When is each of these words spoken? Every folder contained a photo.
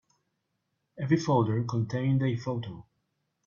Every 0.99 1.17
folder 1.17 1.63
contained 1.63 2.23
a 2.23 2.35
photo. 2.35 2.87